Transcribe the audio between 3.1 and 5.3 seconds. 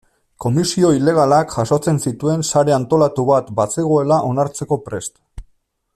bat bazegoela onartzeko prest.